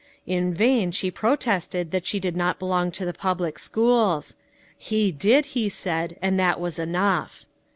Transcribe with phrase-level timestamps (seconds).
[0.25, 4.35] In vain she protested that she did not belong to the public schools.
[4.75, 7.45] He did, he said, and that was enough.